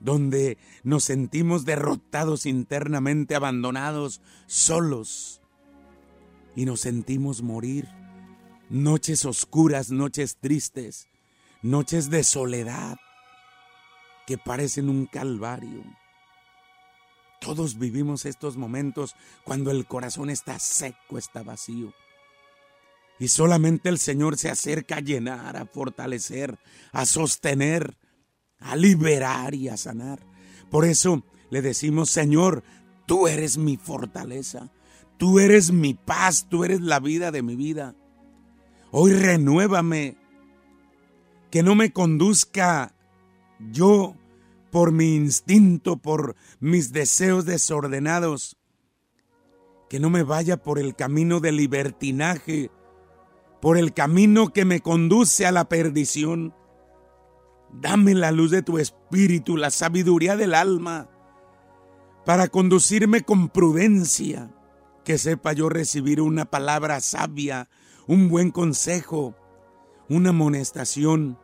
donde 0.00 0.58
nos 0.84 1.04
sentimos 1.04 1.64
derrotados 1.64 2.46
internamente, 2.46 3.34
abandonados, 3.34 4.20
solos, 4.46 5.40
y 6.54 6.64
nos 6.64 6.80
sentimos 6.80 7.42
morir. 7.42 7.88
Noches 8.68 9.24
oscuras, 9.24 9.90
noches 9.90 10.36
tristes, 10.40 11.08
noches 11.62 12.10
de 12.10 12.24
soledad 12.24 12.98
que 14.26 14.38
parecen 14.38 14.88
un 14.88 15.06
calvario. 15.06 15.84
Todos 17.40 17.78
vivimos 17.78 18.26
estos 18.26 18.56
momentos 18.56 19.14
cuando 19.44 19.70
el 19.70 19.86
corazón 19.86 20.28
está 20.28 20.58
seco, 20.58 21.16
está 21.16 21.42
vacío. 21.42 21.94
Y 23.18 23.28
solamente 23.28 23.88
el 23.88 23.98
Señor 23.98 24.36
se 24.36 24.48
acerca 24.48 24.96
a 24.96 25.00
llenar, 25.00 25.56
a 25.56 25.66
fortalecer, 25.66 26.58
a 26.92 27.04
sostener, 27.04 27.96
a 28.60 28.76
liberar 28.76 29.54
y 29.54 29.68
a 29.68 29.76
sanar. 29.76 30.20
Por 30.70 30.84
eso 30.84 31.24
le 31.50 31.62
decimos, 31.62 32.10
Señor, 32.10 32.62
tú 33.06 33.26
eres 33.26 33.58
mi 33.58 33.76
fortaleza, 33.76 34.70
tú 35.16 35.40
eres 35.40 35.72
mi 35.72 35.94
paz, 35.94 36.46
tú 36.48 36.64
eres 36.64 36.80
la 36.80 37.00
vida 37.00 37.30
de 37.30 37.42
mi 37.42 37.56
vida. 37.56 37.96
Hoy 38.90 39.12
renuévame, 39.12 40.16
que 41.50 41.62
no 41.62 41.74
me 41.74 41.92
conduzca 41.92 42.94
yo 43.72 44.14
por 44.70 44.92
mi 44.92 45.14
instinto, 45.14 45.96
por 45.96 46.36
mis 46.60 46.92
deseos 46.92 47.46
desordenados, 47.46 48.56
que 49.88 49.98
no 49.98 50.10
me 50.10 50.22
vaya 50.22 50.58
por 50.58 50.78
el 50.78 50.94
camino 50.94 51.40
del 51.40 51.56
libertinaje, 51.56 52.70
por 53.60 53.76
el 53.76 53.92
camino 53.92 54.52
que 54.52 54.64
me 54.64 54.80
conduce 54.80 55.46
a 55.46 55.52
la 55.52 55.68
perdición. 55.68 56.54
Dame 57.72 58.14
la 58.14 58.32
luz 58.32 58.50
de 58.50 58.62
tu 58.62 58.78
espíritu, 58.78 59.56
la 59.56 59.70
sabiduría 59.70 60.36
del 60.36 60.54
alma, 60.54 61.08
para 62.24 62.48
conducirme 62.48 63.22
con 63.22 63.48
prudencia, 63.48 64.50
que 65.04 65.18
sepa 65.18 65.52
yo 65.52 65.68
recibir 65.68 66.20
una 66.20 66.44
palabra 66.44 67.00
sabia, 67.00 67.68
un 68.06 68.28
buen 68.28 68.50
consejo, 68.50 69.34
una 70.08 70.30
amonestación. 70.30 71.38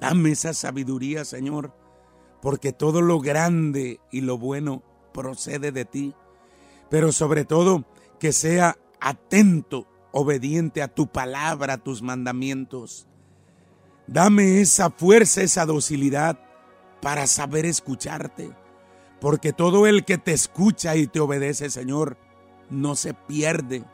Dame 0.00 0.32
esa 0.32 0.54
sabiduría, 0.54 1.24
Señor, 1.24 1.74
porque 2.42 2.72
todo 2.72 3.02
lo 3.02 3.20
grande 3.20 4.00
y 4.10 4.20
lo 4.20 4.38
bueno 4.38 4.82
procede 5.12 5.72
de 5.72 5.84
ti, 5.84 6.14
pero 6.88 7.12
sobre 7.12 7.44
todo 7.44 7.84
que 8.18 8.32
sea 8.32 8.76
atento, 9.00 9.86
obediente 10.12 10.82
a 10.82 10.88
tu 10.88 11.06
palabra, 11.06 11.74
a 11.74 11.78
tus 11.78 12.02
mandamientos. 12.02 13.06
Dame 14.06 14.60
esa 14.60 14.90
fuerza, 14.90 15.42
esa 15.42 15.66
docilidad 15.66 16.38
para 17.00 17.26
saber 17.26 17.66
escucharte. 17.66 18.50
Porque 19.20 19.52
todo 19.52 19.86
el 19.86 20.04
que 20.04 20.18
te 20.18 20.32
escucha 20.32 20.96
y 20.96 21.06
te 21.06 21.20
obedece, 21.20 21.70
Señor, 21.70 22.16
no 22.70 22.96
se 22.96 23.14
pierde. 23.14 23.84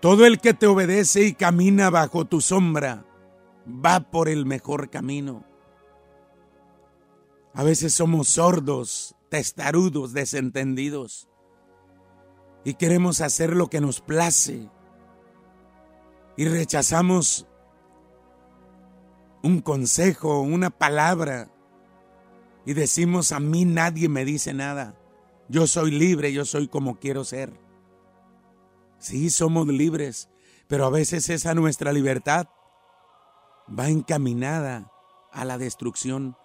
Todo 0.00 0.26
el 0.26 0.38
que 0.40 0.54
te 0.54 0.66
obedece 0.66 1.22
y 1.22 1.34
camina 1.34 1.90
bajo 1.90 2.24
tu 2.24 2.40
sombra, 2.40 3.04
va 3.66 4.00
por 4.00 4.28
el 4.28 4.46
mejor 4.46 4.90
camino. 4.90 5.44
A 7.54 7.64
veces 7.64 7.94
somos 7.94 8.28
sordos, 8.28 9.16
testarudos, 9.30 10.12
desentendidos. 10.12 11.28
Y 12.64 12.74
queremos 12.74 13.20
hacer 13.20 13.56
lo 13.56 13.68
que 13.68 13.80
nos 13.80 14.00
place. 14.00 14.68
Y 16.36 16.46
rechazamos 16.46 17.46
un 19.42 19.60
consejo, 19.60 20.40
una 20.40 20.70
palabra, 20.70 21.50
y 22.64 22.74
decimos, 22.74 23.32
a 23.32 23.40
mí 23.40 23.64
nadie 23.64 24.08
me 24.08 24.24
dice 24.24 24.52
nada. 24.52 24.98
Yo 25.48 25.66
soy 25.66 25.92
libre, 25.92 26.32
yo 26.32 26.44
soy 26.44 26.66
como 26.66 26.98
quiero 26.98 27.24
ser. 27.24 27.58
Sí, 28.98 29.30
somos 29.30 29.68
libres, 29.68 30.28
pero 30.66 30.86
a 30.86 30.90
veces 30.90 31.30
esa 31.30 31.54
nuestra 31.54 31.92
libertad 31.92 32.48
va 33.68 33.88
encaminada 33.88 34.90
a 35.32 35.44
la 35.44 35.58
destrucción. 35.58 36.36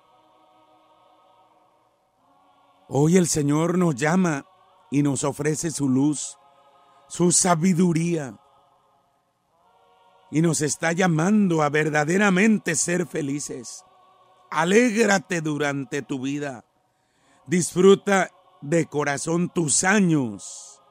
Hoy 2.87 3.17
el 3.17 3.27
Señor 3.27 3.77
nos 3.77 3.95
llama 3.95 4.45
y 4.91 5.01
nos 5.01 5.23
ofrece 5.23 5.71
su 5.71 5.87
luz, 5.87 6.37
su 7.07 7.31
sabiduría, 7.31 8.40
y 10.31 10.41
nos 10.41 10.61
está 10.61 10.93
llamando 10.93 11.61
a 11.61 11.69
verdaderamente 11.69 12.75
ser 12.75 13.05
felices. 13.05 13.83
Alégrate 14.49 15.41
durante 15.41 16.01
tu 16.01 16.21
vida. 16.21 16.65
Disfruta 17.45 18.31
de 18.61 18.85
corazón 18.85 19.49
tus 19.49 19.83
años. 19.83 20.81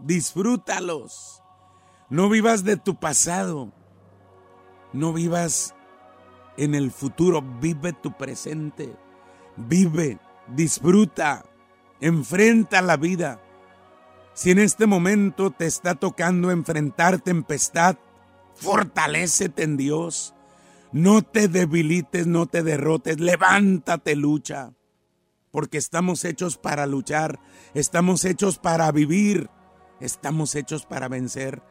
Disfrútalos. 0.00 1.42
No 2.08 2.28
vivas 2.28 2.64
de 2.64 2.76
tu 2.76 2.98
pasado. 2.98 3.72
No 4.92 5.12
vivas 5.12 5.74
en 6.56 6.74
el 6.74 6.90
futuro. 6.90 7.42
Vive 7.60 7.92
tu 7.92 8.16
presente. 8.16 8.96
Vive, 9.56 10.18
disfruta, 10.48 11.44
enfrenta 12.00 12.82
la 12.82 12.96
vida. 12.96 13.40
Si 14.32 14.50
en 14.50 14.58
este 14.58 14.86
momento 14.86 15.50
te 15.50 15.66
está 15.66 15.94
tocando 15.94 16.50
enfrentar 16.50 17.18
tempestad, 17.18 17.96
Fortalécete 18.60 19.62
en 19.62 19.78
Dios. 19.78 20.34
No 20.92 21.22
te 21.22 21.48
debilites, 21.48 22.26
no 22.26 22.46
te 22.46 22.62
derrotes. 22.62 23.18
Levántate, 23.18 24.14
lucha. 24.16 24.74
Porque 25.50 25.78
estamos 25.78 26.24
hechos 26.26 26.58
para 26.58 26.86
luchar. 26.86 27.40
Estamos 27.72 28.24
hechos 28.26 28.58
para 28.58 28.92
vivir. 28.92 29.48
Estamos 29.98 30.54
hechos 30.54 30.84
para 30.84 31.08
vencer. 31.08 31.62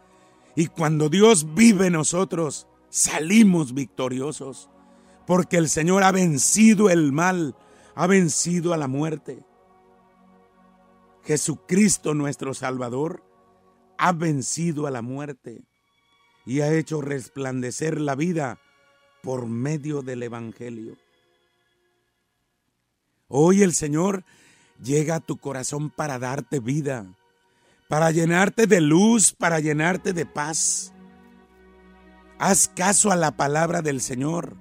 Y 0.56 0.66
cuando 0.66 1.10
Dios 1.10 1.54
vive 1.54 1.88
en 1.88 1.94
nosotros, 1.94 2.68
salimos 2.90 3.76
victoriosos. 3.76 4.72
Porque 5.28 5.58
el 5.58 5.70
Señor 5.70 6.04
ha 6.04 6.12
vencido 6.12 6.90
el 6.90 7.12
mal, 7.12 7.56
ha 7.94 8.08
vencido 8.08 8.74
a 8.74 8.78
la 8.78 8.88
muerte. 8.88 9.46
Jesucristo 11.24 12.16
nuestro 12.16 12.56
Salvador 12.56 13.24
ha 14.00 14.12
vencido 14.12 14.88
a 14.88 14.92
la 14.92 15.04
muerte 15.04 15.69
y 16.46 16.62
ha 16.62 16.74
hecho 16.74 17.02
resplandecer 17.02 18.00
la 18.00 18.16
vida 18.16 18.60
por 19.22 19.46
medio 19.48 20.02
del 20.02 20.24
Evangelio. 20.24 20.98
Hoy 23.28 23.62
el 23.62 23.74
Señor 23.74 24.24
llega 24.82 25.16
a 25.16 25.20
tu 25.20 25.38
corazón 25.38 25.90
para 25.90 26.18
darte 26.18 26.60
vida, 26.60 27.06
para 27.88 28.12
llenarte 28.12 28.66
de 28.66 28.82
luz, 28.82 29.34
para 29.34 29.60
llenarte 29.60 30.14
de 30.14 30.26
paz. 30.26 30.94
Haz 32.40 32.70
caso 32.70 33.12
a 33.12 33.16
la 33.16 33.32
palabra 33.32 33.82
del 33.82 34.02
Señor. 34.02 34.56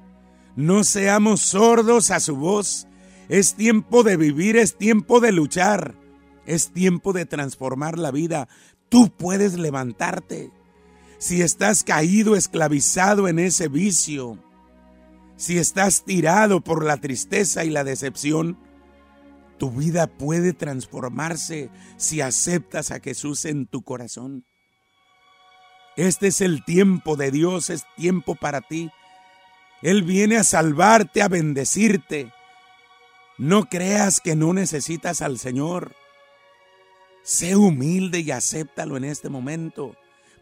No 0.56 0.84
seamos 0.84 1.40
sordos 1.40 2.10
a 2.10 2.20
su 2.20 2.36
voz. 2.36 2.86
Es 3.28 3.54
tiempo 3.54 4.02
de 4.02 4.16
vivir, 4.16 4.56
es 4.56 4.76
tiempo 4.76 5.20
de 5.20 5.32
luchar, 5.32 5.94
es 6.46 6.70
tiempo 6.72 7.12
de 7.12 7.26
transformar 7.26 7.98
la 7.98 8.10
vida. 8.10 8.48
Tú 8.88 9.10
puedes 9.10 9.58
levantarte 9.58 10.50
si 11.18 11.42
estás 11.42 11.82
caído, 11.82 12.36
esclavizado 12.36 13.26
en 13.28 13.40
ese 13.40 13.68
vicio, 13.68 14.38
si 15.36 15.58
estás 15.58 16.04
tirado 16.04 16.60
por 16.60 16.84
la 16.84 16.96
tristeza 16.96 17.64
y 17.64 17.70
la 17.70 17.84
decepción, 17.84 18.56
tu 19.58 19.72
vida 19.72 20.06
puede 20.06 20.52
transformarse 20.52 21.70
si 21.96 22.20
aceptas 22.20 22.92
a 22.92 23.00
Jesús 23.00 23.44
en 23.44 23.66
tu 23.66 23.82
corazón. 23.82 24.44
Este 25.96 26.28
es 26.28 26.40
el 26.40 26.64
tiempo 26.64 27.16
de 27.16 27.32
Dios, 27.32 27.70
es 27.70 27.84
tiempo 27.96 28.36
para 28.36 28.60
ti. 28.60 28.90
Él 29.82 30.04
viene 30.04 30.36
a 30.36 30.44
salvarte, 30.44 31.22
a 31.22 31.28
bendecirte. 31.28 32.32
No 33.36 33.68
creas 33.68 34.20
que 34.20 34.36
no 34.36 34.52
necesitas 34.52 35.22
al 35.22 35.38
Señor. 35.38 35.92
Sé 37.24 37.56
humilde 37.56 38.20
y 38.20 38.30
acéptalo 38.30 38.96
en 38.96 39.04
este 39.04 39.28
momento 39.28 39.96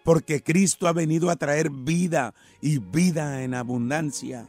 porque 0.07 0.41
Cristo 0.41 0.87
ha 0.87 0.93
venido 0.93 1.31
a 1.31 1.37
traer 1.37 1.69
vida 1.69 2.33
y 2.61 2.79
vida 2.79 3.43
en 3.43 3.55
abundancia. 3.55 4.47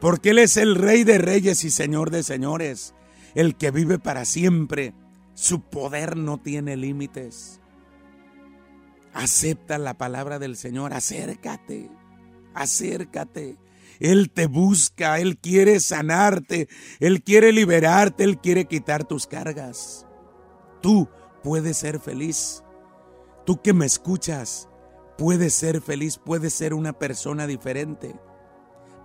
Porque 0.00 0.30
Él 0.30 0.38
es 0.38 0.56
el 0.56 0.76
Rey 0.76 1.02
de 1.02 1.18
Reyes 1.18 1.64
y 1.64 1.70
Señor 1.70 2.12
de 2.12 2.22
Señores, 2.22 2.94
el 3.34 3.56
que 3.56 3.72
vive 3.72 3.98
para 3.98 4.24
siempre. 4.24 4.94
Su 5.34 5.62
poder 5.62 6.16
no 6.16 6.38
tiene 6.38 6.76
límites. 6.76 7.60
Acepta 9.12 9.78
la 9.78 9.94
palabra 9.94 10.38
del 10.38 10.56
Señor, 10.56 10.92
acércate, 10.92 11.90
acércate. 12.54 13.56
Él 13.98 14.30
te 14.30 14.46
busca, 14.46 15.18
Él 15.18 15.38
quiere 15.38 15.80
sanarte, 15.80 16.68
Él 17.00 17.24
quiere 17.24 17.50
liberarte, 17.50 18.22
Él 18.22 18.38
quiere 18.38 18.66
quitar 18.66 19.02
tus 19.02 19.26
cargas. 19.26 20.06
Tú 20.80 21.08
puedes 21.42 21.78
ser 21.78 21.98
feliz 21.98 22.64
Tú 23.44 23.60
que 23.60 23.74
me 23.74 23.84
escuchas, 23.84 24.68
puedes 25.16 25.54
ser 25.54 25.80
feliz, 25.80 26.18
puedes 26.18 26.54
ser 26.54 26.74
una 26.74 26.92
persona 26.92 27.46
diferente. 27.46 28.14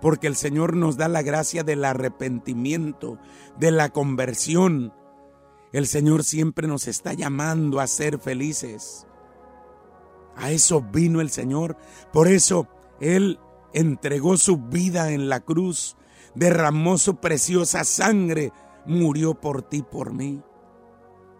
Porque 0.02 0.28
el 0.28 0.36
Señor 0.36 0.76
nos 0.76 0.98
da 0.98 1.08
la 1.08 1.22
gracia 1.22 1.64
del 1.64 1.84
arrepentimiento, 1.84 3.20
de 3.58 3.72
la 3.72 3.90
conversión. 3.90 4.94
El 5.74 5.88
Señor 5.88 6.24
siempre 6.24 6.68
nos 6.68 6.88
está 6.88 7.14
llamando 7.14 7.80
a 7.80 7.88
ser 7.88 8.18
felices. 8.20 9.06
A 10.36 10.52
eso 10.52 10.82
vino 10.82 11.20
el 11.20 11.30
Señor. 11.30 11.76
Por 12.14 12.30
eso 12.30 12.68
Él 13.02 13.40
entregó 13.74 14.38
su 14.38 14.58
vida 14.58 15.12
en 15.12 15.28
la 15.28 15.42
cruz, 15.42 15.98
derramó 16.34 16.98
su 16.98 17.18
preciosa 17.18 17.84
sangre, 17.84 18.54
murió 18.86 19.36
por 19.36 19.64
ti, 19.64 19.84
por 19.84 20.14
mí. 20.14 20.42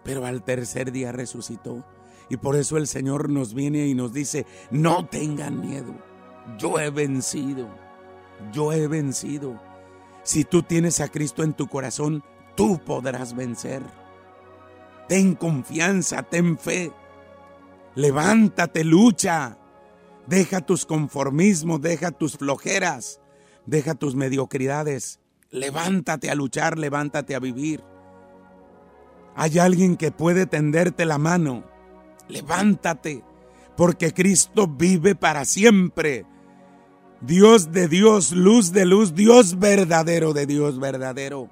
Pero 0.04 0.26
al 0.26 0.44
tercer 0.44 0.92
día 0.92 1.12
resucitó. 1.12 1.84
Y 2.30 2.36
por 2.36 2.54
eso 2.56 2.76
el 2.76 2.86
Señor 2.86 3.28
nos 3.28 3.52
viene 3.52 3.88
y 3.88 3.94
nos 3.94 4.12
dice, 4.12 4.46
no 4.70 5.04
tengan 5.04 5.60
miedo, 5.60 5.92
yo 6.56 6.78
he 6.78 6.88
vencido, 6.88 7.68
yo 8.52 8.72
he 8.72 8.86
vencido. 8.86 9.60
Si 10.22 10.44
tú 10.44 10.62
tienes 10.62 11.00
a 11.00 11.08
Cristo 11.08 11.42
en 11.42 11.54
tu 11.54 11.66
corazón, 11.66 12.22
tú 12.54 12.78
podrás 12.78 13.34
vencer. 13.34 13.82
Ten 15.08 15.34
confianza, 15.34 16.22
ten 16.22 16.56
fe. 16.56 16.92
Levántate, 17.96 18.84
lucha. 18.84 19.58
Deja 20.28 20.60
tus 20.60 20.86
conformismos, 20.86 21.80
deja 21.80 22.12
tus 22.12 22.36
flojeras, 22.36 23.20
deja 23.66 23.94
tus 23.96 24.14
mediocridades. 24.14 25.18
Levántate 25.50 26.30
a 26.30 26.36
luchar, 26.36 26.78
levántate 26.78 27.34
a 27.34 27.40
vivir. 27.40 27.82
Hay 29.34 29.58
alguien 29.58 29.96
que 29.96 30.12
puede 30.12 30.46
tenderte 30.46 31.06
la 31.06 31.18
mano 31.18 31.64
levántate, 32.30 33.22
porque 33.76 34.12
Cristo 34.12 34.66
vive 34.66 35.14
para 35.14 35.44
siempre. 35.44 36.26
Dios 37.20 37.70
de 37.72 37.86
Dios, 37.86 38.32
luz 38.32 38.72
de 38.72 38.86
luz, 38.86 39.14
Dios 39.14 39.58
verdadero 39.58 40.32
de 40.32 40.46
Dios 40.46 40.78
verdadero. 40.78 41.50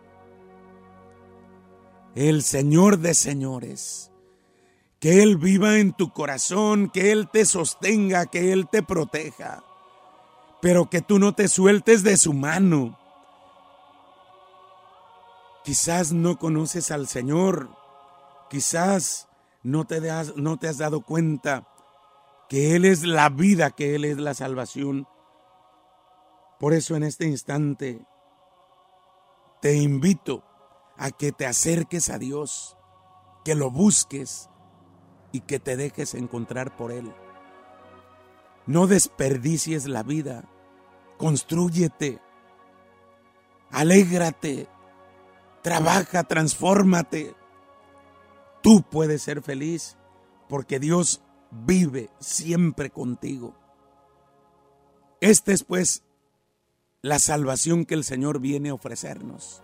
El 2.14 2.42
Señor 2.42 2.98
de 2.98 3.14
señores. 3.14 4.10
Que 4.98 5.22
Él 5.22 5.36
viva 5.36 5.78
en 5.78 5.92
tu 5.92 6.12
corazón, 6.12 6.90
que 6.90 7.12
Él 7.12 7.28
te 7.30 7.44
sostenga, 7.44 8.26
que 8.26 8.52
Él 8.52 8.66
te 8.68 8.82
proteja. 8.82 9.62
Pero 10.60 10.90
que 10.90 11.02
tú 11.02 11.18
no 11.18 11.34
te 11.34 11.46
sueltes 11.46 12.02
de 12.02 12.16
su 12.16 12.32
mano. 12.32 12.98
Quizás 15.64 16.12
no 16.12 16.38
conoces 16.38 16.90
al 16.90 17.06
Señor. 17.06 17.68
Quizás 18.50 19.27
no 19.62 19.86
te, 19.86 20.00
no 20.36 20.58
te 20.58 20.68
has 20.68 20.78
dado 20.78 21.02
cuenta 21.02 21.68
que 22.48 22.76
Él 22.76 22.84
es 22.84 23.04
la 23.04 23.28
vida, 23.28 23.70
que 23.70 23.94
Él 23.94 24.04
es 24.04 24.18
la 24.18 24.34
salvación. 24.34 25.06
Por 26.58 26.72
eso 26.72 26.96
en 26.96 27.02
este 27.02 27.26
instante 27.26 28.04
te 29.60 29.76
invito 29.76 30.44
a 30.96 31.10
que 31.10 31.32
te 31.32 31.46
acerques 31.46 32.10
a 32.10 32.18
Dios, 32.18 32.76
que 33.44 33.54
lo 33.54 33.70
busques 33.70 34.48
y 35.32 35.40
que 35.40 35.58
te 35.58 35.76
dejes 35.76 36.14
encontrar 36.14 36.76
por 36.76 36.90
Él. 36.90 37.12
No 38.66 38.86
desperdicies 38.86 39.86
la 39.86 40.02
vida, 40.02 40.44
construyete, 41.16 42.20
alégrate, 43.70 44.68
trabaja, 45.62 46.24
transfórmate. 46.24 47.34
Tú 48.62 48.82
puedes 48.82 49.22
ser 49.22 49.42
feliz 49.42 49.96
porque 50.48 50.78
Dios 50.78 51.22
vive 51.50 52.10
siempre 52.18 52.90
contigo. 52.90 53.54
Esta 55.20 55.52
es 55.52 55.64
pues 55.64 56.02
la 57.02 57.18
salvación 57.18 57.84
que 57.84 57.94
el 57.94 58.04
Señor 58.04 58.40
viene 58.40 58.70
a 58.70 58.74
ofrecernos. 58.74 59.62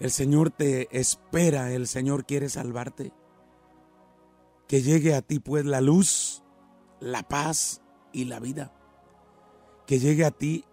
El 0.00 0.10
Señor 0.10 0.50
te 0.50 0.88
espera, 0.98 1.72
el 1.72 1.86
Señor 1.86 2.26
quiere 2.26 2.48
salvarte. 2.48 3.12
Que 4.68 4.82
llegue 4.82 5.14
a 5.14 5.22
ti 5.22 5.38
pues 5.38 5.64
la 5.64 5.80
luz, 5.80 6.42
la 7.00 7.22
paz 7.22 7.80
y 8.12 8.24
la 8.24 8.40
vida. 8.40 8.72
Que 9.86 9.98
llegue 9.98 10.24
a 10.24 10.30
ti 10.30 10.64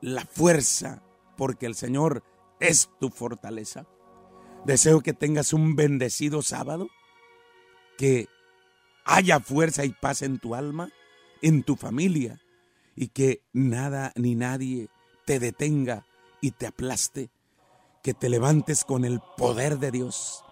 la 0.00 0.24
fuerza, 0.24 1.02
porque 1.36 1.66
el 1.66 1.74
Señor 1.74 2.22
es 2.58 2.90
tu 2.98 3.10
fortaleza. 3.10 3.86
Deseo 4.64 5.00
que 5.00 5.14
tengas 5.14 5.54
un 5.54 5.74
bendecido 5.74 6.42
sábado, 6.42 6.88
que 7.96 8.28
haya 9.04 9.40
fuerza 9.40 9.86
y 9.86 9.90
paz 9.90 10.20
en 10.20 10.38
tu 10.38 10.54
alma, 10.54 10.90
en 11.40 11.62
tu 11.62 11.76
familia, 11.76 12.40
y 12.94 13.08
que 13.08 13.42
nada 13.54 14.12
ni 14.16 14.34
nadie 14.34 14.88
te 15.24 15.38
detenga 15.38 16.06
y 16.42 16.50
te 16.50 16.66
aplaste, 16.66 17.30
que 18.02 18.12
te 18.12 18.28
levantes 18.28 18.84
con 18.84 19.06
el 19.06 19.20
poder 19.38 19.78
de 19.78 19.92
Dios. 19.92 20.44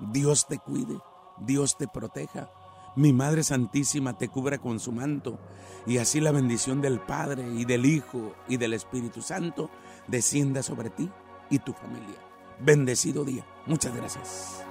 Dios 0.00 0.48
te 0.48 0.58
cuide, 0.58 0.98
Dios 1.38 1.78
te 1.78 1.86
proteja. 1.86 2.50
Mi 2.96 3.12
Madre 3.12 3.44
Santísima 3.44 4.18
te 4.18 4.28
cubra 4.28 4.58
con 4.58 4.80
su 4.80 4.90
manto 4.92 5.38
y 5.86 5.98
así 5.98 6.20
la 6.20 6.32
bendición 6.32 6.80
del 6.82 7.00
Padre 7.00 7.48
y 7.54 7.64
del 7.64 7.86
Hijo 7.86 8.34
y 8.48 8.56
del 8.56 8.74
Espíritu 8.74 9.22
Santo 9.22 9.70
descienda 10.08 10.62
sobre 10.62 10.90
ti 10.90 11.08
y 11.48 11.60
tu 11.60 11.72
familia 11.72 12.31
bendecido 12.64 13.24
día. 13.24 13.44
Muchas 13.66 13.94
gracias. 13.94 14.64